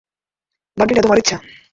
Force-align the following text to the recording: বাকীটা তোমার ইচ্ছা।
বাকীটা 0.77 1.01
তোমার 1.01 1.17
ইচ্ছা। 1.17 1.37